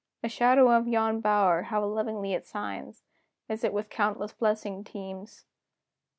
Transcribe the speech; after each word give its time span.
The 0.23 0.29
shadow 0.29 0.71
of 0.75 0.87
yon 0.87 1.19
bower, 1.21 1.61
how 1.61 1.85
lovingly 1.85 2.33
it 2.33 2.47
signs, 2.47 3.03
As 3.47 3.63
it 3.63 3.71
with 3.71 3.91
countless 3.91 4.33
blessings 4.33 4.89
teams! 4.89 5.45